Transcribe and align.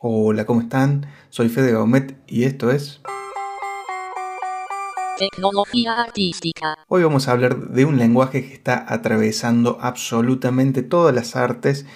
Hola, 0.00 0.44
¿cómo 0.44 0.60
están? 0.60 1.06
Soy 1.30 1.48
Fede 1.48 1.72
Gaumet 1.72 2.16
y 2.26 2.44
esto 2.44 2.70
es... 2.70 3.00
Tecnología 5.16 6.02
artística. 6.02 6.76
Hoy 6.88 7.04
vamos 7.04 7.28
a 7.28 7.32
hablar 7.32 7.68
de 7.68 7.84
un 7.84 7.96
lenguaje 7.96 8.44
que 8.44 8.54
está 8.54 8.84
atravesando 8.88 9.78
absolutamente 9.80 10.82
todas 10.82 11.14
las 11.14 11.36
artes 11.36 11.86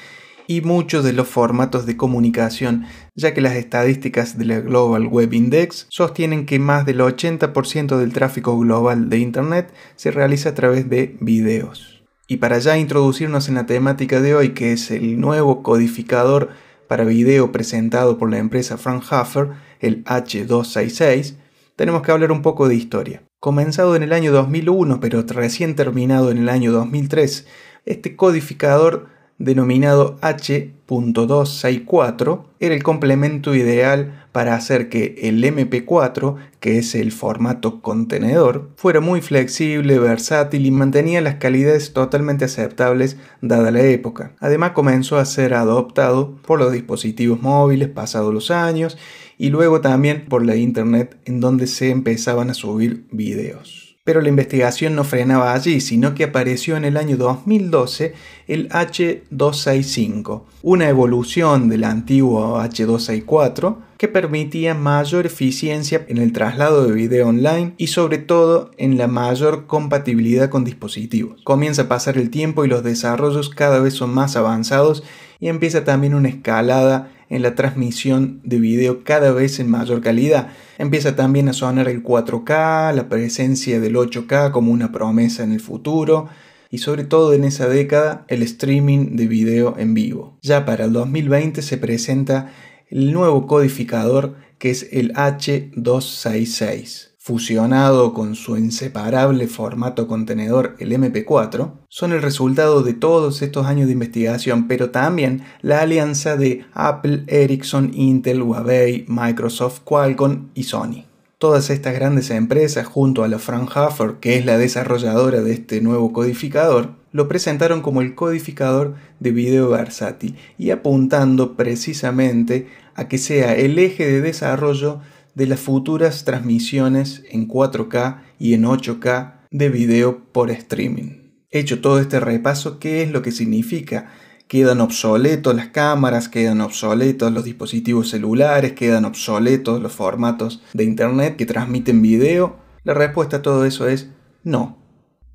y 0.46 0.60
muchos 0.60 1.02
de 1.04 1.12
los 1.12 1.26
formatos 1.26 1.86
de 1.86 1.96
comunicación, 1.96 2.86
ya 3.16 3.34
que 3.34 3.40
las 3.40 3.56
estadísticas 3.56 4.38
de 4.38 4.44
la 4.44 4.60
Global 4.60 5.08
Web 5.08 5.34
Index 5.34 5.86
sostienen 5.90 6.46
que 6.46 6.60
más 6.60 6.86
del 6.86 7.00
80% 7.00 7.98
del 7.98 8.12
tráfico 8.12 8.56
global 8.56 9.10
de 9.10 9.18
Internet 9.18 9.74
se 9.96 10.12
realiza 10.12 10.50
a 10.50 10.54
través 10.54 10.88
de 10.88 11.16
videos. 11.20 12.02
Y 12.28 12.36
para 12.36 12.60
ya 12.60 12.78
introducirnos 12.78 13.48
en 13.48 13.56
la 13.56 13.66
temática 13.66 14.20
de 14.20 14.36
hoy, 14.36 14.50
que 14.50 14.72
es 14.72 14.92
el 14.92 15.18
nuevo 15.20 15.62
codificador 15.64 16.50
para 16.88 17.04
video 17.04 17.52
presentado 17.52 18.18
por 18.18 18.30
la 18.30 18.38
empresa 18.38 18.78
Fraunhofer, 18.78 19.50
el 19.80 20.02
H266, 20.04 21.36
tenemos 21.76 22.02
que 22.02 22.10
hablar 22.10 22.32
un 22.32 22.42
poco 22.42 22.66
de 22.68 22.74
historia. 22.74 23.22
Comenzado 23.38 23.94
en 23.94 24.02
el 24.02 24.12
año 24.12 24.32
2001, 24.32 24.98
pero 24.98 25.22
recién 25.22 25.76
terminado 25.76 26.32
en 26.32 26.38
el 26.38 26.48
año 26.48 26.72
2003, 26.72 27.46
este 27.84 28.16
codificador 28.16 29.06
denominado 29.38 30.18
H.264 30.20 32.44
era 32.60 32.74
el 32.74 32.82
complemento 32.82 33.54
ideal 33.54 34.26
para 34.32 34.54
hacer 34.54 34.88
que 34.88 35.16
el 35.22 35.42
MP4, 35.42 36.36
que 36.60 36.78
es 36.78 36.94
el 36.94 37.12
formato 37.12 37.80
contenedor, 37.80 38.70
fuera 38.76 39.00
muy 39.00 39.20
flexible, 39.20 39.98
versátil 39.98 40.66
y 40.66 40.70
mantenía 40.70 41.20
las 41.20 41.36
calidades 41.36 41.92
totalmente 41.92 42.44
aceptables 42.44 43.16
dada 43.40 43.70
la 43.70 43.82
época. 43.82 44.32
Además 44.40 44.72
comenzó 44.72 45.18
a 45.18 45.24
ser 45.24 45.54
adoptado 45.54 46.36
por 46.42 46.58
los 46.58 46.72
dispositivos 46.72 47.40
móviles 47.40 47.88
pasados 47.88 48.34
los 48.34 48.50
años 48.50 48.98
y 49.38 49.50
luego 49.50 49.80
también 49.80 50.26
por 50.28 50.44
la 50.44 50.56
internet 50.56 51.16
en 51.24 51.40
donde 51.40 51.68
se 51.68 51.90
empezaban 51.90 52.50
a 52.50 52.54
subir 52.54 53.06
videos. 53.12 53.96
Pero 54.08 54.22
la 54.22 54.30
investigación 54.30 54.94
no 54.94 55.04
frenaba 55.04 55.52
allí, 55.52 55.82
sino 55.82 56.14
que 56.14 56.24
apareció 56.24 56.78
en 56.78 56.86
el 56.86 56.96
año 56.96 57.18
2012 57.18 58.14
el 58.46 58.70
H265, 58.70 60.44
una 60.62 60.88
evolución 60.88 61.68
del 61.68 61.84
antiguo 61.84 62.58
H264 62.58 63.76
que 63.98 64.06
permitía 64.06 64.74
mayor 64.74 65.26
eficiencia 65.26 66.06
en 66.08 66.18
el 66.18 66.32
traslado 66.32 66.86
de 66.86 66.92
video 66.92 67.28
online 67.28 67.74
y 67.76 67.88
sobre 67.88 68.18
todo 68.18 68.70
en 68.78 68.96
la 68.96 69.08
mayor 69.08 69.66
compatibilidad 69.66 70.48
con 70.48 70.64
dispositivos. 70.64 71.42
Comienza 71.42 71.82
a 71.82 71.88
pasar 71.88 72.16
el 72.16 72.30
tiempo 72.30 72.64
y 72.64 72.68
los 72.68 72.84
desarrollos 72.84 73.50
cada 73.50 73.80
vez 73.80 73.94
son 73.94 74.14
más 74.14 74.36
avanzados 74.36 75.02
y 75.40 75.48
empieza 75.48 75.84
también 75.84 76.14
una 76.14 76.28
escalada 76.28 77.10
en 77.28 77.42
la 77.42 77.56
transmisión 77.56 78.40
de 78.44 78.58
video 78.58 79.02
cada 79.02 79.32
vez 79.32 79.58
en 79.58 79.68
mayor 79.68 80.00
calidad. 80.00 80.52
Empieza 80.78 81.16
también 81.16 81.48
a 81.48 81.52
sonar 81.52 81.88
el 81.88 82.02
4K, 82.02 82.94
la 82.94 83.08
presencia 83.08 83.80
del 83.80 83.96
8K 83.96 84.52
como 84.52 84.70
una 84.70 84.92
promesa 84.92 85.42
en 85.42 85.52
el 85.52 85.60
futuro 85.60 86.28
y 86.70 86.78
sobre 86.78 87.02
todo 87.02 87.32
en 87.32 87.44
esa 87.44 87.68
década 87.68 88.24
el 88.28 88.42
streaming 88.42 89.16
de 89.16 89.26
video 89.26 89.74
en 89.76 89.94
vivo. 89.94 90.38
Ya 90.42 90.64
para 90.64 90.84
el 90.84 90.92
2020 90.92 91.62
se 91.62 91.78
presenta 91.78 92.52
el 92.90 93.12
nuevo 93.12 93.46
codificador 93.46 94.36
que 94.58 94.70
es 94.70 94.88
el 94.92 95.12
H266 95.14 97.08
fusionado 97.28 98.14
con 98.14 98.34
su 98.34 98.56
inseparable 98.56 99.48
formato 99.48 100.08
contenedor, 100.08 100.76
el 100.78 100.92
MP4, 100.92 101.72
son 101.90 102.12
el 102.12 102.22
resultado 102.22 102.82
de 102.82 102.94
todos 102.94 103.42
estos 103.42 103.66
años 103.66 103.86
de 103.86 103.92
investigación, 103.92 104.66
pero 104.66 104.88
también 104.88 105.42
la 105.60 105.82
alianza 105.82 106.38
de 106.38 106.64
Apple, 106.72 107.24
Ericsson, 107.26 107.90
Intel, 107.92 108.40
Huawei, 108.40 109.04
Microsoft, 109.08 109.80
Qualcomm 109.84 110.48
y 110.54 110.62
Sony. 110.62 111.07
Todas 111.38 111.70
estas 111.70 111.94
grandes 111.94 112.30
empresas, 112.30 112.84
junto 112.84 113.22
a 113.22 113.28
la 113.28 113.38
Fraunhofer, 113.38 114.14
que 114.20 114.36
es 114.36 114.44
la 114.44 114.58
desarrolladora 114.58 115.40
de 115.40 115.52
este 115.52 115.80
nuevo 115.80 116.12
codificador, 116.12 116.94
lo 117.12 117.28
presentaron 117.28 117.80
como 117.80 118.02
el 118.02 118.16
codificador 118.16 118.96
de 119.20 119.30
video 119.30 119.68
versátil 119.68 120.34
y 120.58 120.70
apuntando 120.70 121.56
precisamente 121.56 122.66
a 122.96 123.06
que 123.06 123.18
sea 123.18 123.54
el 123.54 123.78
eje 123.78 124.04
de 124.04 124.20
desarrollo 124.20 125.00
de 125.36 125.46
las 125.46 125.60
futuras 125.60 126.24
transmisiones 126.24 127.22
en 127.30 127.46
4K 127.46 128.20
y 128.40 128.54
en 128.54 128.64
8K 128.64 129.34
de 129.52 129.68
video 129.68 130.24
por 130.32 130.50
streaming. 130.50 131.30
Hecho 131.52 131.80
todo 131.80 132.00
este 132.00 132.18
repaso, 132.18 132.80
¿qué 132.80 133.04
es 133.04 133.12
lo 133.12 133.22
que 133.22 133.30
significa? 133.30 134.10
Quedan 134.48 134.80
obsoletos 134.80 135.54
las 135.54 135.68
cámaras, 135.68 136.30
quedan 136.30 136.62
obsoletos 136.62 137.30
los 137.30 137.44
dispositivos 137.44 138.08
celulares, 138.08 138.72
quedan 138.72 139.04
obsoletos 139.04 139.82
los 139.82 139.92
formatos 139.92 140.62
de 140.72 140.84
Internet 140.84 141.36
que 141.36 141.44
transmiten 141.44 142.00
video. 142.00 142.56
La 142.82 142.94
respuesta 142.94 143.36
a 143.36 143.42
todo 143.42 143.66
eso 143.66 143.86
es 143.86 144.08
no. 144.44 144.78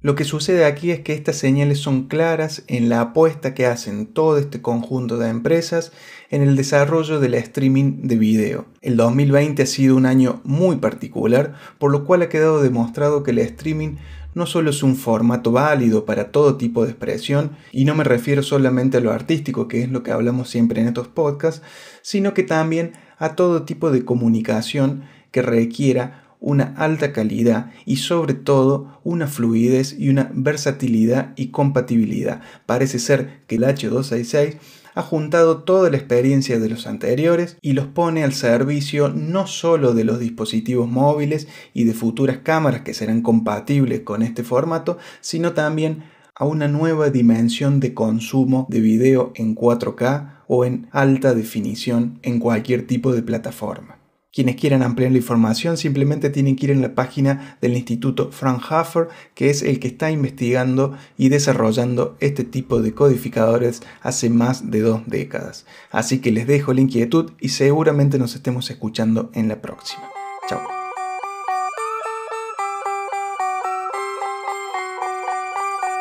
Lo 0.03 0.15
que 0.15 0.25
sucede 0.25 0.65
aquí 0.65 0.91
es 0.91 0.99
que 0.99 1.13
estas 1.13 1.37
señales 1.37 1.79
son 1.79 2.09
claras 2.09 2.63
en 2.67 2.89
la 2.89 2.99
apuesta 2.99 3.53
que 3.53 3.65
hacen 3.65 4.05
todo 4.05 4.37
este 4.37 4.61
conjunto 4.61 5.17
de 5.17 5.29
empresas 5.29 5.93
en 6.29 6.41
el 6.41 6.57
desarrollo 6.57 7.21
del 7.21 7.35
streaming 7.35 8.01
de 8.01 8.17
video. 8.17 8.65
El 8.81 8.97
2020 8.97 9.63
ha 9.63 9.65
sido 9.65 9.95
un 9.95 10.05
año 10.05 10.41
muy 10.43 10.75
particular, 10.75 11.53
por 11.77 11.93
lo 11.93 12.03
cual 12.03 12.21
ha 12.21 12.27
quedado 12.27 12.61
demostrado 12.61 13.23
que 13.23 13.31
el 13.31 13.39
streaming 13.39 13.95
no 14.35 14.45
solo 14.45 14.71
es 14.71 14.83
un 14.83 14.97
formato 14.97 15.53
válido 15.53 16.03
para 16.03 16.31
todo 16.31 16.57
tipo 16.57 16.83
de 16.83 16.91
expresión, 16.91 17.51
y 17.71 17.85
no 17.85 17.95
me 17.95 18.03
refiero 18.03 18.43
solamente 18.43 18.97
a 18.97 18.99
lo 18.99 19.13
artístico, 19.13 19.69
que 19.69 19.83
es 19.83 19.89
lo 19.89 20.03
que 20.03 20.11
hablamos 20.11 20.49
siempre 20.49 20.81
en 20.81 20.89
estos 20.89 21.07
podcasts, 21.07 21.61
sino 22.01 22.33
que 22.33 22.43
también 22.43 22.91
a 23.19 23.35
todo 23.35 23.63
tipo 23.63 23.89
de 23.89 24.03
comunicación 24.03 25.03
que 25.31 25.41
requiera 25.41 26.22
una 26.43 26.73
alta 26.75 27.13
calidad 27.13 27.71
y 27.85 27.95
sobre 27.95 28.33
todo 28.33 28.99
una 29.05 29.27
fluidez 29.27 29.95
y 29.97 30.09
una 30.09 30.29
versatilidad 30.33 31.31
y 31.37 31.47
compatibilidad. 31.47 32.41
Parece 32.65 32.99
ser 32.99 33.43
que 33.47 33.55
el 33.55 33.63
H266 33.63 34.57
ha 34.93 35.01
juntado 35.01 35.63
toda 35.63 35.89
la 35.89 35.95
experiencia 35.95 36.59
de 36.59 36.67
los 36.67 36.85
anteriores 36.85 37.57
y 37.61 37.71
los 37.71 37.87
pone 37.87 38.25
al 38.25 38.33
servicio 38.33 39.07
no 39.07 39.47
solo 39.47 39.93
de 39.93 40.03
los 40.03 40.19
dispositivos 40.19 40.89
móviles 40.89 41.47
y 41.73 41.85
de 41.85 41.93
futuras 41.93 42.39
cámaras 42.43 42.81
que 42.81 42.93
serán 42.93 43.21
compatibles 43.21 44.01
con 44.01 44.21
este 44.21 44.43
formato, 44.43 44.97
sino 45.21 45.53
también 45.53 46.03
a 46.35 46.45
una 46.45 46.67
nueva 46.67 47.09
dimensión 47.09 47.79
de 47.79 47.93
consumo 47.93 48.67
de 48.69 48.81
video 48.81 49.31
en 49.35 49.55
4K 49.55 50.41
o 50.47 50.65
en 50.65 50.89
alta 50.91 51.33
definición 51.33 52.19
en 52.21 52.39
cualquier 52.39 52.85
tipo 52.85 53.13
de 53.13 53.23
plataforma. 53.23 54.02
Quienes 54.33 54.55
quieran 54.55 54.81
ampliar 54.81 55.11
la 55.11 55.17
información 55.17 55.77
simplemente 55.77 56.31
tienen 56.31 56.55
que 56.55 56.65
ir 56.65 56.71
en 56.71 56.81
la 56.81 56.95
página 56.95 57.59
del 57.61 57.77
Instituto 57.77 58.31
Fraunhofer, 58.31 59.09
que 59.35 59.51
es 59.51 59.61
el 59.61 59.79
que 59.79 59.89
está 59.89 60.09
investigando 60.09 60.97
y 61.19 61.29
desarrollando 61.29 62.17
este 62.19 62.43
tipo 62.43 62.81
de 62.81 62.95
codificadores 62.95 63.83
hace 64.01 64.31
más 64.31 64.71
de 64.71 64.81
dos 64.81 65.01
décadas. 65.05 65.67
Así 65.91 66.19
que 66.19 66.31
les 66.31 66.47
dejo 66.47 66.73
la 66.73 66.81
inquietud 66.81 67.33
y 67.39 67.49
seguramente 67.49 68.17
nos 68.17 68.33
estemos 68.33 68.71
escuchando 68.71 69.29
en 69.35 69.49
la 69.49 69.61
próxima. 69.61 70.09
Chao. 70.49 70.61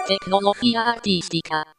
Tecnología 0.08 0.90
artística. 0.90 1.71